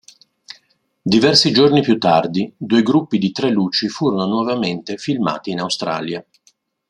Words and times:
Diversi 1.03 1.51
giorni 1.51 1.83
più 1.83 1.99
tardi, 1.99 2.51
due 2.57 2.81
gruppi 2.81 3.19
di 3.19 3.31
tre 3.31 3.51
luci 3.51 3.87
furono 3.87 4.25
nuovamente 4.25 4.97
filmati 4.97 5.51
in 5.51 5.59
Australia. 5.59 6.25